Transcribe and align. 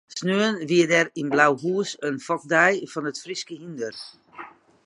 Sneon 0.17 0.55
wie 0.69 0.85
der 0.91 1.07
yn 1.19 1.29
Blauhûs 1.33 1.89
in 2.07 2.15
fokdei 2.25 2.73
fan 2.91 3.09
it 3.11 3.21
Fryske 3.23 3.55
hynder. 3.61 3.95